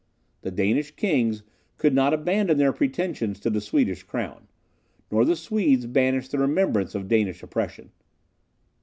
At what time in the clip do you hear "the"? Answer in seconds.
0.41-0.49, 3.51-3.61, 5.25-5.35, 6.27-6.39